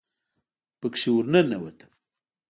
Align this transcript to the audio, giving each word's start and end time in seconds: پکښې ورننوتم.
پکښې 0.79 1.09
ورننوتم. 1.13 1.91